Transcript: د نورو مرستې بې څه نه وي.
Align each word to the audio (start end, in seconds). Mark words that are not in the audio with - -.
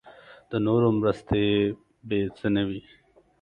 د 0.49 0.51
نورو 0.65 0.87
مرستې 0.99 1.43
بې 2.07 2.19
څه 2.37 2.47
نه 2.55 2.63
وي. 2.67 2.81